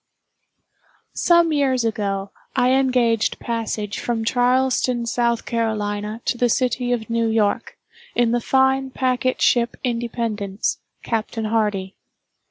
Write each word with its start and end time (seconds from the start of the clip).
Some 1.13 1.53
years 1.53 1.85
ago, 1.85 2.31
I 2.55 2.71
engaged 2.71 3.37
passage 3.37 3.99
from 3.99 4.25
Charleston, 4.25 5.03
S. 5.03 5.11
C., 5.11 5.57
to 5.57 6.37
the 6.39 6.49
city 6.49 6.91
of 6.91 7.07
New 7.07 7.27
York, 7.27 7.77
in 8.15 8.31
the 8.31 8.41
fine 8.41 8.89
packet 8.89 9.43
ship 9.43 9.75
"Independence," 9.83 10.79
Captain 11.03 11.45
Hardy. 11.45 11.97